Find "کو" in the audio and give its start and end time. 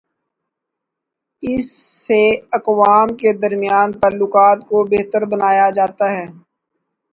4.69-4.77